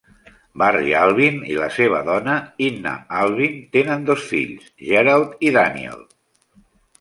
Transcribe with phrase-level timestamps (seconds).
[0.59, 2.37] Barry Albin i la seva dona,
[2.69, 6.03] Inna Albin, tenen dos fills, Gerald i Daniel.